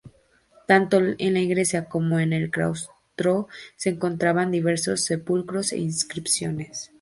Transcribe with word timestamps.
Tanto 0.65 0.97
en 0.97 1.33
la 1.35 1.41
iglesia 1.41 1.87
como 1.87 2.17
en 2.17 2.33
el 2.33 2.49
claustro 2.49 3.47
se 3.75 3.91
encontraban 3.91 4.49
diversos 4.49 5.01
sepulcros 5.05 5.73
e 5.73 5.77
inscripciones. 5.77 6.89